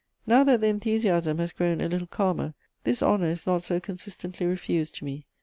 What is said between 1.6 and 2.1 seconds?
a little